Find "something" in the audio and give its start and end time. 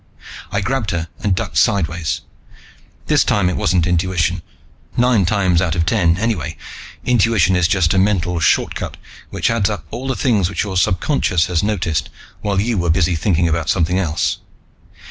13.69-13.99